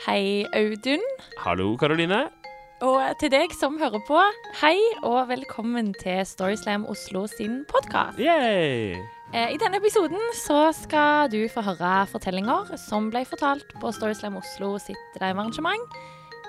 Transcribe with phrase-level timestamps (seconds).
[0.00, 1.02] Hei, Audun.
[1.42, 2.22] Hallo, Karoline.
[2.80, 4.16] Og til deg som hører på,
[4.62, 8.16] hei og velkommen til Storyslam Oslo sin podkast.
[8.16, 14.72] I denne episoden så skal du få høre fortellinger som ble fortalt på Storyslam Oslo
[14.80, 16.00] sitt livearrangement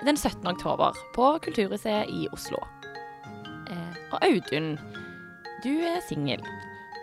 [0.08, 0.48] den 17.
[0.48, 2.64] oktober på Kulturhuset i Oslo.
[3.68, 4.78] Eh, og Audun,
[5.68, 6.40] du er singel.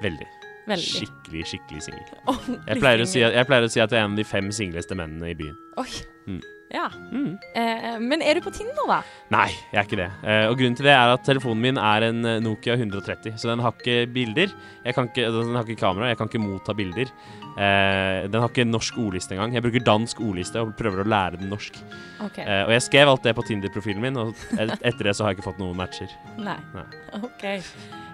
[0.01, 0.38] Veldig.
[0.69, 1.07] Veldig.
[1.09, 2.05] Skikkelig, skikkelig singel.
[2.69, 4.29] Jeg, pleier å si at- jeg pleier å si at jeg er en av de
[4.29, 5.57] fem singleste mennene i byen.
[5.81, 5.89] Oi.
[6.29, 6.41] Mm.
[6.69, 6.91] Ja.
[7.09, 7.39] Mm.
[7.57, 8.99] Eh, men er du på Tinder, da?
[9.33, 10.09] Nei, jeg er ikke det.
[10.29, 13.49] Eh, og grunnen til det er at telefonen min er en eh, Nokia 130, så
[13.49, 14.53] den har ikke bilder.
[14.85, 17.09] Jeg kan ikke, altså, den har ikke kamera, jeg kan ikke motta bilder.
[17.57, 19.57] Eh, den har ikke norsk ordliste engang.
[19.57, 21.81] Jeg bruker dansk ordliste og prøver å lære den norsk.
[22.27, 22.37] OK.
[22.45, 25.33] Eh, og jeg skrev alt det på Tinder-profilen min, og et- etter det så har
[25.33, 26.13] jeg ikke fått noen matcher.
[26.37, 26.59] Nei.
[26.77, 26.85] Nei.
[27.23, 27.49] OK.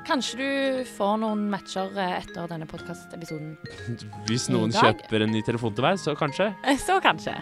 [0.05, 0.49] Kanskje du
[0.97, 3.55] får noen matcher eh, etter denne podkastepisoden.
[4.29, 6.51] Hvis noen kjøper en ny telefon til meg, så kanskje.
[6.87, 7.33] Så kanskje.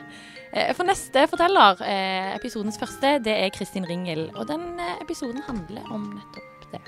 [0.52, 4.28] Eh, For neste forteller, eh, episodens første, det er Kristin Ringel.
[4.36, 6.82] Og den eh, episoden handler om nettopp det.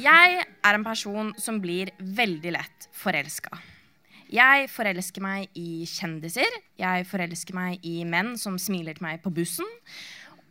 [0.00, 3.58] Jeg er en person som blir veldig lett forelska.
[4.30, 6.54] Jeg forelsker meg i kjendiser.
[6.78, 9.66] Jeg forelsker meg i menn som smiler til meg på bussen.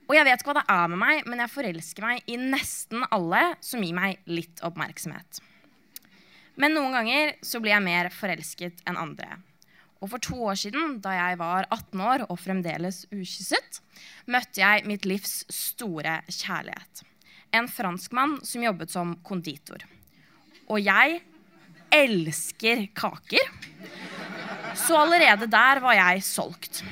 [0.09, 3.05] Og jeg vet ikke hva det er med meg, men jeg forelsker meg i nesten
[3.13, 5.37] alle som gir meg litt oppmerksomhet.
[6.59, 9.37] Men noen ganger så blir jeg mer forelsket enn andre.
[10.01, 13.81] Og for to år siden, da jeg var 18 år og fremdeles ukysset,
[14.31, 17.03] møtte jeg mitt livs store kjærlighet.
[17.53, 19.83] En franskmann som jobbet som konditor.
[20.69, 21.19] Og jeg
[21.93, 23.45] elsker kaker.
[24.77, 26.83] Så allerede der var jeg solgt.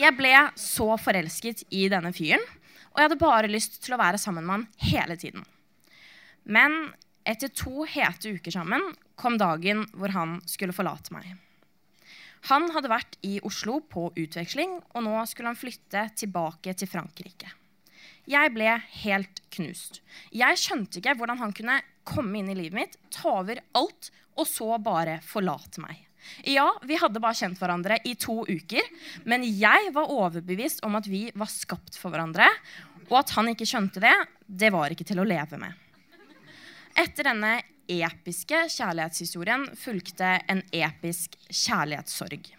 [0.00, 2.42] Jeg ble så forelsket i denne fyren,
[2.92, 5.44] og jeg hadde bare lyst til å være sammen med han hele tiden.
[6.48, 6.94] Men
[7.28, 8.82] etter to hete uker sammen
[9.20, 11.34] kom dagen hvor han skulle forlate meg.
[12.50, 17.52] Han hadde vært i Oslo på utveksling, og nå skulle han flytte tilbake til Frankrike.
[18.26, 18.72] Jeg ble
[19.04, 20.00] helt knust.
[20.34, 24.48] Jeg skjønte ikke hvordan han kunne komme inn i livet mitt, ta over alt, og
[24.48, 26.00] så bare forlate meg.
[26.48, 28.86] Ja, vi hadde bare kjent hverandre i to uker,
[29.28, 32.48] men jeg var overbevist om at vi var skapt for hverandre,
[33.10, 34.14] og at han ikke skjønte det,
[34.46, 35.76] det var ikke til å leve med.
[36.98, 37.58] Etter denne
[37.90, 42.52] episke kjærlighetshistorien fulgte en episk kjærlighetssorg.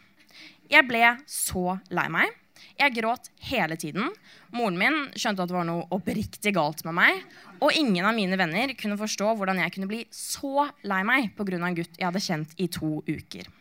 [0.72, 2.43] Jeg ble så lei meg.
[2.79, 4.12] Jeg gråt hele tiden.
[4.53, 7.25] Moren min skjønte at det var noe oppriktig galt med meg.
[7.63, 11.59] Og ingen av mine venner kunne forstå hvordan jeg kunne bli så lei meg pga.
[11.59, 13.51] en gutt jeg hadde kjent i to uker.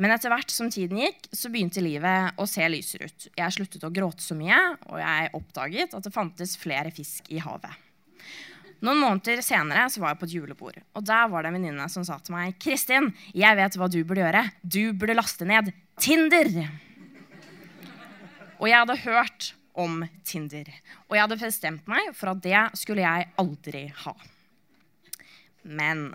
[0.00, 3.28] Men etter hvert som tiden gikk, så begynte livet å se lysere ut.
[3.36, 4.58] Jeg sluttet å gråte så mye,
[4.88, 7.76] og jeg oppdaget at det fantes flere fisk i havet.
[8.82, 10.80] Noen måneder senere så var jeg på et julebord.
[10.98, 14.00] Og der var det en venninne som sa til meg Kristin, jeg vet hva du
[14.02, 14.42] burde gjøre.
[14.62, 15.70] Du burde laste ned
[16.02, 16.50] Tinder.
[18.62, 20.68] Og jeg hadde hørt om Tinder.
[21.08, 24.12] Og jeg hadde bestemt meg for at det skulle jeg aldri ha.
[25.66, 26.12] Men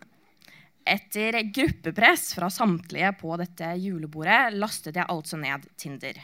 [0.87, 6.19] etter gruppepress fra samtlige på dette julebordet lastet jeg altså ned Tinder.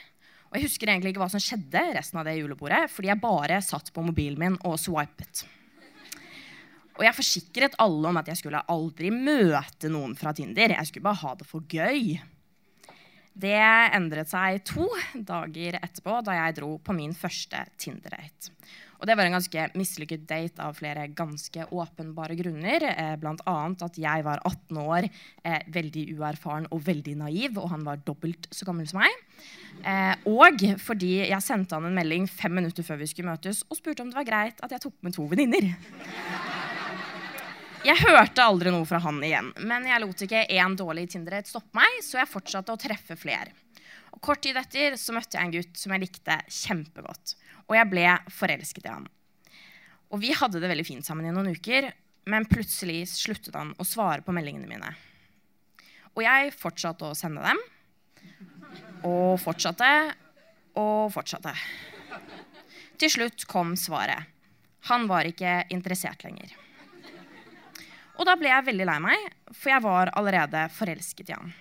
[0.47, 3.59] Og jeg husker egentlig ikke hva som skjedde resten av det julebordet, fordi jeg bare
[3.66, 5.44] satt på mobilen min og swipet.
[6.94, 10.75] Og jeg forsikret alle om at jeg skulle aldri møte noen fra Tinder.
[10.78, 12.13] Jeg skulle bare ha det for gøy.
[13.44, 13.59] Det
[13.98, 18.54] endret seg to dager etterpå, da jeg dro på min første Tinder-date.
[19.04, 22.86] Og det var en ganske mislykket date av flere ganske åpenbare grunner.
[22.88, 25.09] Eh, annet at jeg var 18 år,
[25.44, 29.12] eh, veldig uerfaren og veldig naiv, og han var dobbelt så gammel som meg.
[29.84, 33.75] Eh, og fordi jeg sendte han en melding fem minutter før vi skulle møtes, og
[33.75, 35.75] spurte om det var greit at jeg tok med to venninner.
[37.83, 41.75] Jeg hørte aldri noe fra han igjen, men jeg lot ikke én dårlig Tinder-date stoppe
[41.75, 43.51] meg, så jeg fortsatte å treffe flere.
[44.16, 47.33] Og kort tid etter så møtte jeg en gutt som jeg likte kjempegodt.
[47.67, 49.09] Og jeg ble forelsket i han.
[50.16, 51.89] Og vi hadde det veldig fint sammen i noen uker,
[52.31, 54.95] men plutselig sluttet han å svare på meldingene mine.
[56.15, 57.59] Og jeg fortsatte å sende dem.
[59.12, 59.91] Og fortsatte
[60.79, 61.51] og fortsatte.
[62.95, 64.31] Til slutt kom svaret.
[64.88, 66.62] Han var ikke interessert lenger.
[68.19, 71.54] Og da ble jeg veldig lei meg, for jeg var allerede forelsket i han.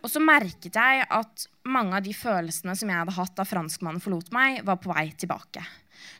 [0.00, 4.02] Og så merket jeg at mange av de følelsene som jeg hadde hatt da franskmannen
[4.02, 5.64] forlot meg, var på vei tilbake.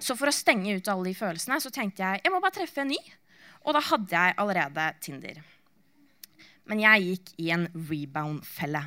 [0.00, 2.84] Så for å stenge ut alle de følelsene, så tenkte jeg jeg må bare treffe
[2.84, 3.00] en ny.
[3.64, 5.40] Og da hadde jeg allerede Tinder.
[6.68, 8.84] Men jeg gikk i en rebound-felle.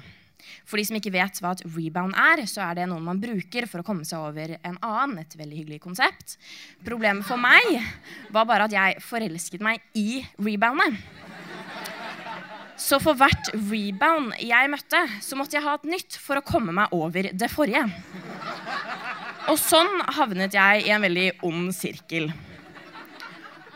[0.68, 3.68] For de som ikke vet hva et rebound er, så er det noen man bruker
[3.70, 5.22] for å komme seg over en annen.
[5.24, 6.38] Et veldig hyggelig konsept.
[6.86, 7.78] Problemet for meg
[8.34, 11.00] var bare at jeg forelsket meg i reboundet.
[12.80, 16.74] Så for hvert rebound jeg møtte, så måtte jeg ha et nytt for å komme
[16.76, 17.86] meg over det forrige.
[19.52, 22.32] Og sånn havnet jeg i en veldig ond sirkel.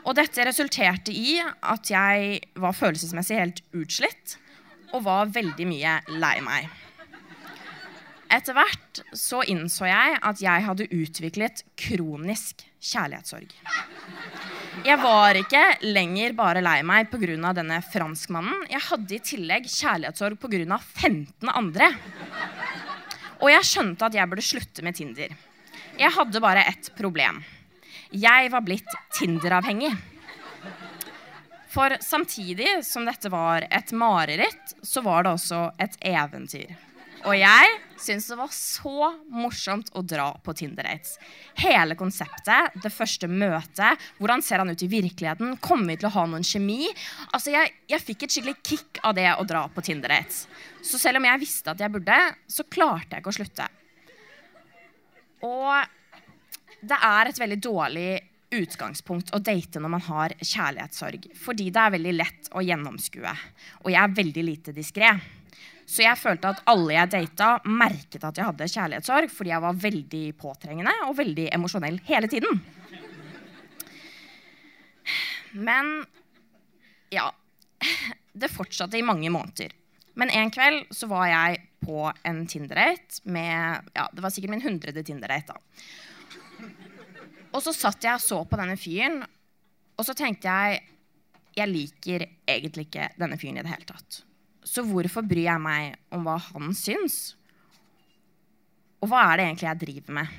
[0.07, 4.37] Og dette resulterte i at jeg var følelsesmessig helt utslitt
[4.93, 6.67] og var veldig mye lei meg.
[8.27, 13.53] Etter hvert så innså jeg at jeg hadde utviklet kronisk kjærlighetssorg.
[14.85, 17.53] Jeg var ikke lenger bare lei meg pga.
[17.53, 18.67] denne franskmannen.
[18.69, 20.77] Jeg hadde i tillegg kjærlighetssorg pga.
[20.77, 21.91] 15 andre.
[23.39, 25.33] Og jeg skjønte at jeg burde slutte med Tinder.
[25.97, 27.43] Jeg hadde bare ett problem.
[28.11, 29.95] Jeg var blitt Tinder-avhengig.
[31.77, 36.71] For samtidig som dette var et mareritt, så var det også et eventyr.
[37.27, 41.19] Og jeg syntes det var så morsomt å dra på Tinder-dates.
[41.62, 46.15] Hele konseptet, det første møtet, hvordan ser han ut i virkeligheten, kommer vi til å
[46.15, 46.88] ha noen kjemi?
[47.29, 50.47] Altså, jeg, jeg fikk et skikkelig kick av det å dra på Tinder-dates.
[50.81, 52.18] Så selv om jeg visste at jeg burde,
[52.50, 53.69] så klarte jeg ikke å slutte.
[55.45, 58.09] Og det er et veldig dårlig
[58.53, 61.27] utgangspunkt å date når man har kjærlighetssorg.
[61.35, 63.33] Fordi det er veldig lett å gjennomskue.
[63.83, 65.11] Og jeg er veldig lite diskré.
[65.88, 69.83] Så jeg følte at alle jeg data, merket at jeg hadde kjærlighetssorg fordi jeg var
[69.88, 72.59] veldig påtrengende og veldig emosjonell hele tiden.
[75.57, 76.01] Men
[77.09, 77.29] ja
[78.33, 79.71] Det fortsatte i mange måneder.
[80.19, 84.65] Men en kveld så var jeg på en Tinder-date med ja, Det var sikkert min
[84.65, 85.55] hundrede Tinder-date.
[85.55, 85.61] da.
[87.57, 89.24] Og så satt jeg og så på denne fyren,
[89.98, 90.83] og så tenkte jeg
[91.57, 94.19] jeg liker egentlig ikke denne fyren i det hele tatt.
[94.62, 97.31] Så hvorfor bryr jeg meg om hva han syns?
[99.01, 100.36] Og hva er det egentlig jeg driver med?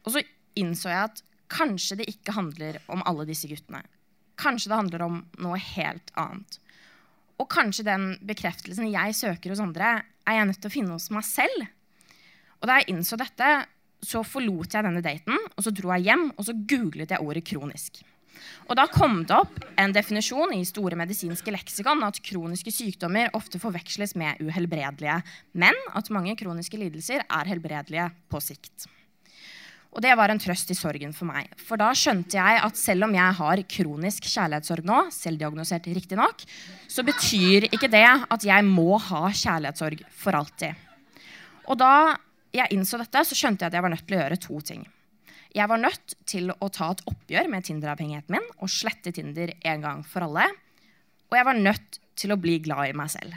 [0.00, 0.22] Og så
[0.60, 1.20] innså jeg at
[1.52, 3.82] kanskje det ikke handler om alle disse guttene.
[4.40, 6.56] Kanskje det handler om noe helt annet.
[7.40, 11.10] Og kanskje den bekreftelsen jeg søker hos andre, er jeg nødt til å finne hos
[11.12, 11.68] meg selv.
[12.60, 13.50] Og da jeg innså dette,
[14.04, 17.44] så forlot jeg denne daten, og så dro jeg hjem og så googlet jeg ordet
[17.46, 18.00] kronisk.
[18.70, 23.60] Og da kom det opp en definisjon i store medisinske leksikon at kroniske sykdommer ofte
[23.60, 25.18] forveksles med uhelbredelige,
[25.58, 28.88] men at mange kroniske lidelser er helbredelige på sikt.
[29.90, 31.48] Og det var en trøst i sorgen for meg.
[31.58, 36.44] For da skjønte jeg at selv om jeg har kronisk kjærlighetssorg nå, selvdiagnosert riktignok,
[36.86, 40.78] så betyr ikke det at jeg må ha kjærlighetssorg for alltid.
[41.66, 41.94] Og da
[42.54, 44.86] jeg innså dette, så skjønte jeg at jeg var nødt til å gjøre to ting.
[45.50, 49.82] Jeg var nødt til å ta et oppgjør med Tinder-avhengigheten min og slette Tinder en
[49.82, 50.46] gang for alle.
[51.30, 53.34] Og jeg var nødt til å bli glad i meg selv.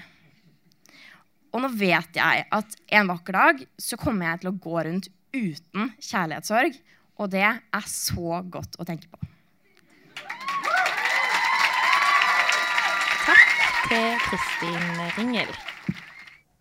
[1.53, 5.09] Og nå vet jeg at en vakker dag så kommer jeg til å gå rundt
[5.33, 6.79] uten kjærlighetssorg.
[7.21, 9.29] Og det er så godt å tenke på.
[13.23, 13.53] Takk
[13.89, 15.53] til Kristin Ringel.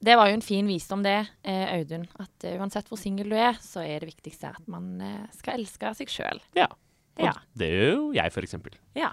[0.03, 2.09] Det var jo en fin visdom, det, eh, Audun.
[2.19, 5.61] At uh, uansett hvor singel du er, så er det viktigste at man uh, skal
[5.61, 6.41] elske seg sjøl.
[6.59, 6.67] Ja.
[7.21, 7.33] Og Ja.
[7.61, 8.73] det gjør jo jeg, for eksempel.
[8.97, 9.11] ja.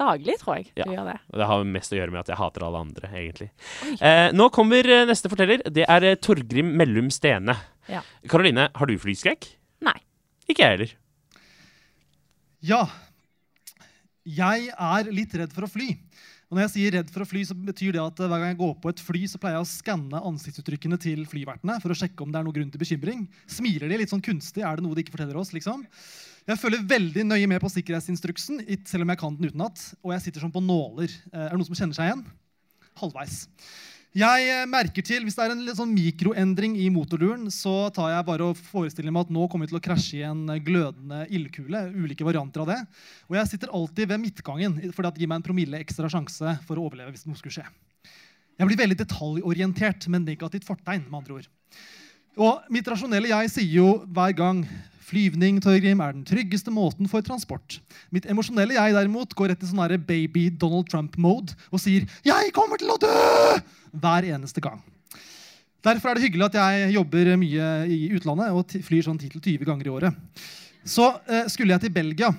[0.00, 0.84] Daglig, tror jeg Ja.
[0.88, 1.18] du gjør det.
[1.34, 3.50] Og det har mest å gjøre med at jeg hater alle andre, egentlig.
[4.00, 5.60] Eh, nå kommer eh, neste forteller.
[5.68, 7.54] Det er eh, Torgrim Mellum Stene.
[7.92, 8.00] Ja.
[8.26, 9.50] Karoline, har du flyskrekk?
[9.84, 9.98] Nei.
[10.48, 10.94] Ikke jeg heller.
[12.62, 12.86] Ja.
[14.24, 15.90] Jeg er litt redd for å fly.
[16.52, 18.50] Og når jeg sier redd for å fly, så betyr det at eh, hver gang
[18.52, 21.96] jeg går på et fly, så pleier jeg å skanne ansiktsuttrykkene til flyvertene for å
[21.96, 23.22] sjekke om det er noe grunn til bekymring.
[23.48, 24.60] Smiler de litt sånn kunstig?
[24.60, 25.54] Er det noe de ikke forteller oss?
[25.56, 25.86] liksom?
[26.44, 29.80] Jeg følger veldig nøye med på sikkerhetsinstruksen, selv om jeg kan den utenat.
[30.04, 31.16] Og jeg sitter som på nåler.
[31.32, 32.26] Eh, Er det noen som kjenner seg igjen?
[33.00, 33.38] Halvveis.
[34.12, 38.26] Jeg eh, merker til, Hvis det er en sånn mikroendring i motorduren, så tar jeg
[38.28, 41.22] bare og forestiller meg at nå kommer vi til å krasje i en eh, glødende
[41.32, 41.80] ildkule.
[41.96, 42.76] ulike varianter av det.
[43.30, 46.76] Og jeg sitter alltid ved midtgangen, for det gir meg en promille ekstra sjanse for
[46.76, 47.64] å overleve hvis noe skulle skje.
[48.60, 51.08] Jeg blir veldig detaljorientert med negativt fortegn.
[51.08, 51.48] med andre ord.
[52.36, 54.60] Og mitt rasjonelle jeg sier jo hver gang
[55.12, 57.80] Flyvning Torgrim, er den tryggeste måten for transport.
[58.14, 62.80] Mitt emosjonelle jeg derimot går rett i sånn baby Donald Trump-mode og sier 'Jeg kommer
[62.80, 63.60] til å dø!'
[63.92, 64.80] hver eneste gang.
[65.84, 69.86] Derfor er det hyggelig at jeg jobber mye i utlandet og flyr sånn 10-20 ganger
[69.86, 70.14] i året.
[70.84, 72.30] Så eh, skulle jeg til Belgia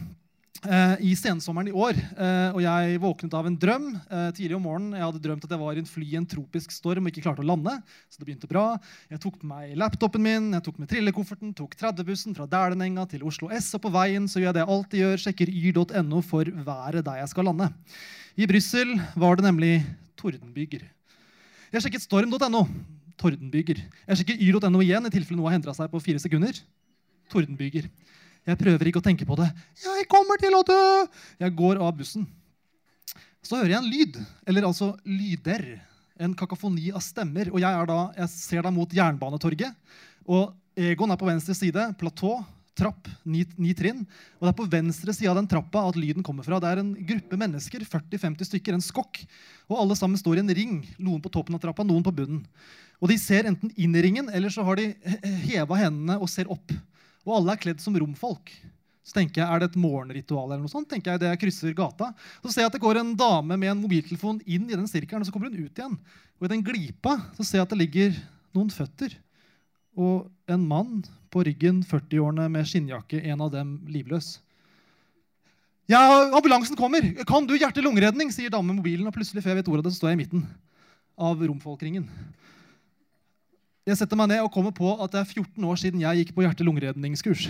[1.03, 4.95] i sensommeren i år, eh, og jeg våknet av en drøm eh, tidlig om morgenen.
[4.95, 7.25] Jeg hadde drømt at jeg var i en fly i en tropisk storm og ikke
[7.25, 7.73] klarte å lande.
[8.07, 8.65] Så det begynte bra.
[9.11, 13.25] Jeg tok med meg laptopen min, jeg tok med trillekofferten, tok 30-bussen fra Dælenenga til
[13.27, 16.53] Oslo S, og på veien så gjør jeg det jeg alltid gjør, sjekker yr.no for
[16.69, 17.69] været der jeg skal lande.
[18.39, 19.73] I Brussel var det nemlig
[20.19, 20.87] tordenbyger.
[21.73, 22.63] Jeg sjekket storm.no.
[23.19, 23.83] Tordenbyger.
[24.07, 26.57] Jeg sjekker yr.no igjen i tilfelle noe har endra seg på fire sekunder.
[27.33, 27.91] Tordenbyger.
[28.43, 29.47] Jeg prøver ikke å tenke på det.
[29.79, 30.79] Jeg kommer til å dø!
[31.39, 32.25] Jeg går av bussen.
[33.43, 35.63] Så hører jeg en lyd, eller altså lyder.
[36.19, 37.49] En kakofoni av stemmer.
[37.51, 39.71] Og jeg, da, jeg ser da mot Jernbanetorget.
[40.27, 41.87] Og Egon er på venstre side.
[41.99, 42.35] Platå,
[42.77, 44.03] trapp, ni, ni trinn.
[44.39, 46.59] Og det er på venstre side av den trappa at lyden kommer fra.
[46.61, 49.21] Det er en gruppe mennesker, 40-50 stykker, en skokk.
[49.71, 50.79] Og alle sammen står i en ring.
[50.97, 52.43] Noen på toppen av trappa, noen på bunnen.
[52.99, 54.91] Og de ser enten inn i ringen, eller så har de
[55.47, 56.71] heva hendene og ser opp.
[57.23, 58.51] Og alle er kledd som romfolk.
[59.03, 60.47] Så tenker jeg, Er det et morgenritual?
[60.51, 60.87] eller noe sånt?
[60.89, 62.13] tenker jeg, det jeg krysser gata.
[62.41, 65.21] Så ser jeg at det går en dame med en mobiltelefon inn i den sirkelen,
[65.23, 65.97] og så kommer hun ut igjen.
[66.39, 68.15] Og i den glipa så ser jeg at det ligger
[68.55, 69.15] noen føtter.
[69.99, 71.03] Og en mann
[71.33, 74.39] på ryggen, 40-årene med skinnjakke, en av dem livløs.
[75.91, 75.99] Ja,
[76.31, 77.03] ambulansen kommer!
[77.27, 78.31] Kan du hjerte-lungeredning?
[78.31, 79.07] sier damen med mobilen.
[79.09, 80.45] Og plutselig, før jeg vet ordet av det, så står jeg i midten
[81.19, 82.07] av romfolkringen.
[83.83, 86.29] Jeg setter meg ned og kommer på at det er 14 år siden jeg gikk
[86.37, 87.49] på hjerte-lungeredningskurs.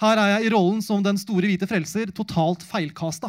[0.00, 3.28] Her er jeg i rollen som den store hvite frelser, totalt feilkasta.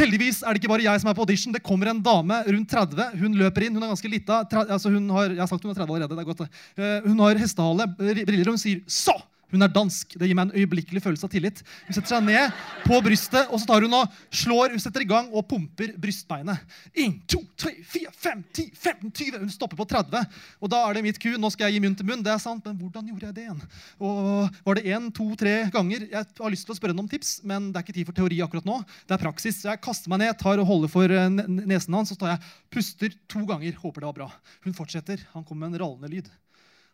[0.00, 1.54] Heldigvis er det ikke bare jeg som er på audition.
[1.54, 3.20] Det kommer en dame rundt 30.
[3.20, 3.76] Hun løper inn.
[3.76, 4.40] Hun er ganske lita.
[4.64, 6.16] Altså hun har, jeg har sagt hun er 30 allerede.
[6.16, 6.62] det er godt.
[6.80, 9.20] Uh, hun har hestehale, briller, og hun sier 'så'.
[9.52, 10.16] Hun er dansk.
[10.18, 11.62] Det gir meg en øyeblikkelig følelse av tillit.
[11.86, 15.08] Hun setter seg ned på brystet og så tar hun og slår, hun setter i
[15.08, 16.62] gang og pumper brystbeinet.
[16.92, 19.40] 1, 2, 3, 4, 5, 10, 15, 20.
[19.44, 20.24] Hun stopper på 30.
[20.62, 21.30] Og da er det mitt ku.
[21.36, 22.24] Nå skal jeg gi munn til munn.
[22.24, 23.62] Det er sant, men hvordan gjorde jeg det igjen?
[24.02, 26.06] Og Var det én, to, tre ganger?
[26.10, 28.16] Jeg har lyst til å spørre henne om tips, men det er ikke tid for
[28.16, 28.78] teori akkurat nå.
[29.08, 29.62] Det er praksis.
[29.66, 33.16] Jeg kaster meg ned, tar og holder for eh, nesen hans, så tar jeg puster
[33.30, 33.76] to ganger.
[33.82, 34.30] Håper det var bra.
[34.64, 35.24] Hun fortsetter.
[35.36, 36.30] Han kommer med en rallende lyd.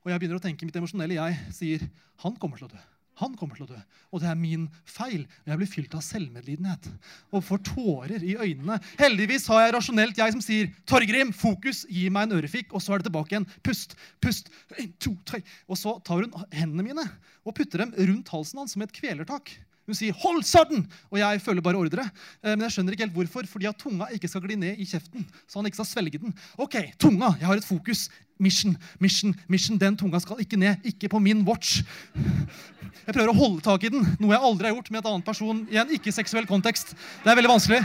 [0.05, 1.89] Og jeg begynner å tenke mitt emosjonelle jeg sier
[2.23, 2.81] han kommer til å dø.
[3.19, 3.79] Han kommer til å dø.
[4.15, 5.25] Og det er min feil.
[5.47, 6.87] Jeg blir fylt av selvmedlidenhet
[7.35, 8.79] og får tårer i øynene.
[9.01, 12.71] Heldigvis har jeg rasjonelt jeg som sier Torgrim, fokus, gi meg en ørefik.
[12.71, 13.49] Og så er det tilbake igjen.
[13.67, 14.53] Pust, pust.
[14.77, 15.43] En, to, tre.
[15.67, 17.09] Og så tar hun hendene mine
[17.43, 19.51] og putter dem rundt halsen hans som et kvelertak.
[19.89, 22.05] Hun sier 'hold sadden', og jeg følger bare ordre.
[22.45, 24.85] Eh, men jeg skjønner ikke helt hvorfor, fordi at tunga ikke skal gli ned i
[24.85, 25.25] kjeften.
[25.49, 26.35] så han ikke skal svelge den.
[26.59, 28.11] Ok, tunga, jeg har et fokus.
[28.39, 29.79] Mission, mission, mission.
[29.79, 30.77] Den tunga skal ikke ned.
[30.85, 31.83] Ikke på min watch.
[32.15, 35.25] Jeg prøver å holde tak i den, noe jeg aldri har gjort med et annet
[35.25, 36.95] person i en ikke-seksuell kontekst.
[37.25, 37.81] Det er veldig vanskelig.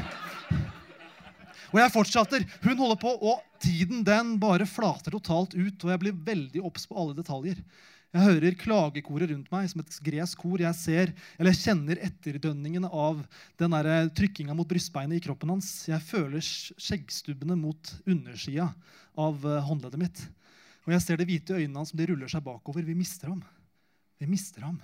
[1.74, 2.45] Og jeg fortsetter.
[2.67, 5.83] Hun holder på, og tiden den bare flater totalt ut.
[5.83, 7.63] Og jeg blir veldig obs på alle detaljer.
[8.13, 10.62] Jeg hører klagekoret rundt meg som et gresk kor.
[10.62, 13.24] Jeg ser, eller kjenner etterdønningene av
[13.58, 13.74] den
[14.13, 15.70] trykkinga mot brystbeinet i kroppen hans.
[15.89, 18.67] Jeg føler skjeggstubbene mot undersida
[19.17, 20.22] av eh, håndleddet mitt.
[20.86, 22.86] Og jeg ser de hvite øynene hans som de ruller seg bakover.
[22.86, 23.41] Vi mister ham.
[24.22, 24.77] Vi mister ham.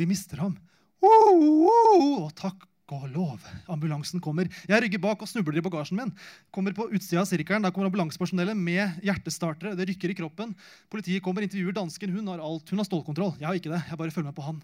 [0.00, 0.56] Vi mister ham.
[1.04, 3.42] Oh, oh, oh, takk og lov.
[3.72, 4.46] Ambulansen kommer.
[4.68, 6.12] Jeg rygger bak og snubler i bagasjen min.
[6.54, 9.74] Kommer på utsida av sirkelen, Der kommer ambulansepersonellet med hjertestartere.
[9.74, 10.54] Det rykker i kroppen.
[10.88, 12.14] Politiet kommer, intervjuer dansken.
[12.14, 12.70] Hun har alt.
[12.70, 13.34] Hun har stålkontroll.
[13.40, 13.82] Jeg har ikke det.
[13.88, 14.62] Jeg bare følger med på han.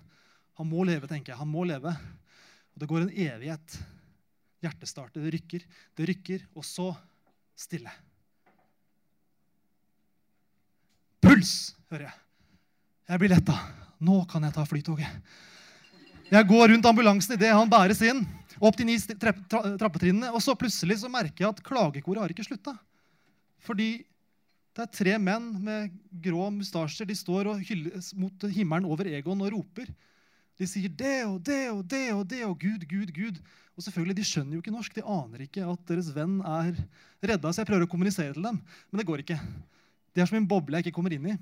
[0.61, 1.41] Han må leve, tenker jeg.
[1.41, 1.91] Han må leve.
[2.75, 3.79] Og det går en evighet.
[4.63, 5.21] Hjertestarter.
[5.21, 5.67] Det rykker,
[5.99, 6.93] det rykker, og så
[7.59, 7.91] stille.
[11.23, 12.19] Puls, hører jeg.
[13.11, 13.57] Jeg blir letta.
[14.03, 15.35] Nå kan jeg ta flytoget.
[16.33, 18.23] Jeg går rundt ambulansen idet han bæres inn.
[18.57, 20.31] Opp de ni trappetrinnene.
[20.33, 22.73] Og så plutselig så merker jeg at klagekoret har ikke slutta.
[23.61, 23.91] Fordi
[24.73, 25.91] det er tre menn med
[26.25, 27.05] grå mustasjer.
[27.09, 29.91] De står og hyller mot himmelen over Egon og roper.
[30.57, 33.43] De sier det og det og det og det og Gud, Gud, Gud.
[33.77, 34.95] Og selvfølgelig, De skjønner jo ikke norsk.
[34.97, 36.73] De aner ikke at deres venn er
[37.21, 37.53] redda.
[37.53, 38.57] Så jeg prøver å kommunisere til dem,
[38.89, 39.37] men det går ikke.
[40.17, 41.37] Det er som en boble jeg ikke kommer inn i.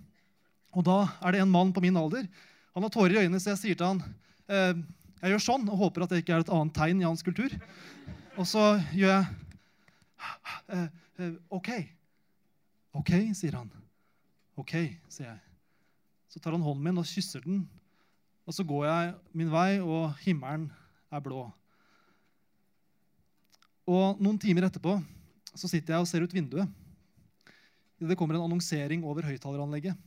[0.75, 2.27] Og da er det en mann på min alder.
[2.75, 4.03] Han har tårer i øynene, så jeg sier til han,
[4.51, 7.53] jeg gjør sånn og håper at det ikke er et annet tegn i hans kultur.
[8.41, 8.65] Og så
[8.97, 9.27] gjør jeg
[10.75, 10.89] eh,
[11.21, 11.71] eh, OK.
[12.97, 13.71] OK, sier han.
[14.61, 14.75] OK,
[15.13, 15.39] sier jeg.
[16.31, 17.65] Så tar han hånden min og kysser den.
[18.49, 20.69] Og så går jeg min vei, og himmelen
[21.11, 21.45] er blå.
[23.91, 24.97] Og noen timer etterpå
[25.51, 26.71] så sitter jeg og ser ut vinduet.
[28.01, 29.99] Det kommer en annonsering over høyttaleranlegget.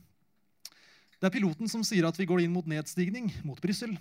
[1.20, 3.94] Det er piloten som sier at vi går inn mot nedstigning mot Brussel.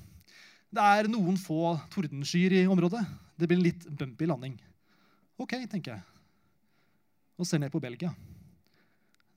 [0.73, 3.03] Det er noen få tordenskyer i området.
[3.37, 4.55] Det blir en litt bumpy landing.
[5.37, 6.01] Ok, tenker jeg.
[7.37, 8.09] Og ser ned på Belgia.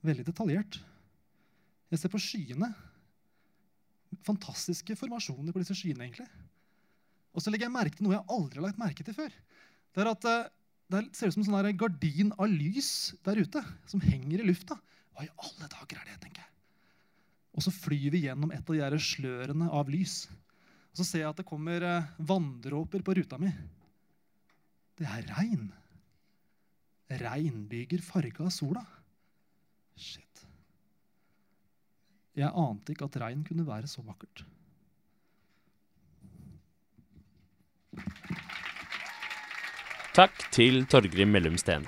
[0.05, 0.79] Veldig detaljert.
[1.93, 2.71] Jeg ser på skyene.
[4.25, 6.07] Fantastiske formasjoner på disse skyene.
[6.07, 6.27] egentlig.
[7.37, 9.29] Og så legger jeg merke til noe jeg aldri har lagt merke til før.
[9.93, 10.49] Det er at eh,
[10.89, 14.79] det ser ut som en sånn gardin av lys der ute som henger i lufta.
[15.13, 16.51] Hva i alle dager er det, tenker jeg.
[17.57, 20.23] Og så flyr vi gjennom et av de slørene av lys.
[20.97, 23.51] Og så ser jeg at det kommer eh, vanndråper på ruta mi.
[24.97, 25.67] Det er regn.
[27.21, 28.81] Regnbyger farga av sola.
[29.93, 30.41] Shit.
[32.37, 34.47] Jeg ante ikke at regn kunne være så vakkert.
[40.17, 41.83] takk til Torgrim Mellumsten.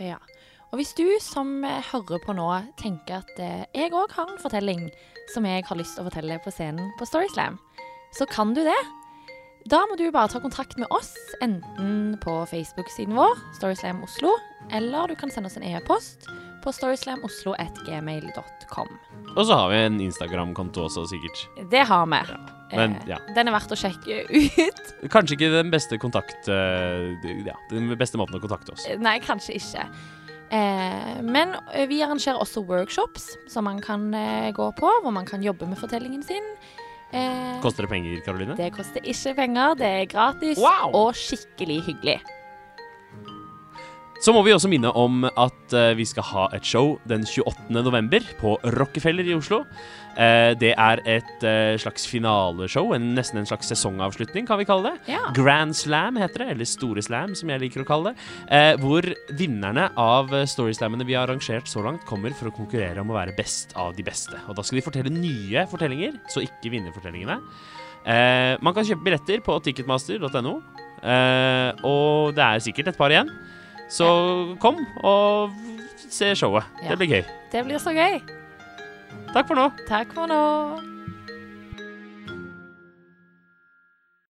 [0.00, 0.16] Ja.
[0.72, 2.48] Og hvis du som hører på nå,
[2.80, 4.86] tenker at eh, jeg òg har en fortelling
[5.34, 7.58] som jeg har lyst til å fortelle på scenen på Storyslam,
[8.18, 8.80] så kan du det.
[9.70, 11.12] Da må du bare ta kontakt med oss,
[11.44, 14.32] enten på Facebook-siden vår, Storyslam Oslo,
[14.74, 16.26] eller du kan sende oss en e-post
[16.64, 18.88] på storyslamoslo.gmail.com.
[19.36, 21.38] Og så har vi en Instagram-konto også, sikkert.
[21.70, 22.20] Det har vi.
[22.72, 25.08] Men Eh, ja, Den er verdt å sjekke ut.
[25.12, 26.48] kanskje ikke den beste kontakt...
[26.48, 27.12] eh,
[27.44, 28.86] ja, den beste måten å kontakte oss.
[28.98, 29.84] Nei, kanskje ikke.
[30.52, 35.26] Eh, men eh, vi arrangerer også workshops som man kan eh, gå på, hvor man
[35.28, 36.44] kan jobbe med fortellingen sin.
[37.12, 38.56] Eh, Koster det penger, Karoline?
[38.56, 40.90] det koster ikke penger, det er gratis Wow!
[40.96, 42.20] og skikkelig hyggelig.
[44.22, 47.72] Så må vi også minne om at eh, vi skal ha et show den 28.
[47.74, 49.64] november på Rockefeller i Oslo.
[50.14, 54.92] Eh, det er et eh, slags finaleshow, en, nesten en slags sesongavslutning, kan vi kalle
[54.92, 55.16] det.
[55.16, 55.24] Ja.
[55.34, 58.28] Grand Slam heter det, eller Store Slam, som jeg liker å kalle det.
[58.78, 59.08] Hvor
[59.40, 63.34] vinnerne av Storyslammene vi har arrangert så langt, kommer for å konkurrere om å være
[63.34, 64.38] best av de beste.
[64.46, 67.40] Og da skal de fortelle nye fortellinger, så ikke vinnerfortellingene.
[68.62, 70.54] Man kan kjøpe billetter på ticketmaster.no,
[71.90, 73.34] og det er sikkert et par igjen.
[73.92, 74.06] Så
[74.62, 75.52] kom og
[76.08, 76.64] se showet.
[76.82, 76.94] Ja.
[76.94, 77.24] Det blir gøy.
[77.52, 78.22] Det blir så gøy.
[79.34, 79.68] Takk for nå.
[79.88, 80.40] Takk for nå.